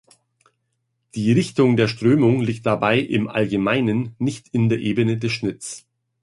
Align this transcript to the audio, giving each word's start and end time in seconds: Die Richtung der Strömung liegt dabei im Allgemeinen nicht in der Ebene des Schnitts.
Die 1.13 1.31
Richtung 1.31 1.77
der 1.77 1.87
Strömung 1.87 2.41
liegt 2.41 2.65
dabei 2.65 2.97
im 2.97 3.27
Allgemeinen 3.29 4.15
nicht 4.17 4.47
in 4.47 4.67
der 4.67 4.79
Ebene 4.79 5.19
des 5.19 5.31
Schnitts. 5.31 5.85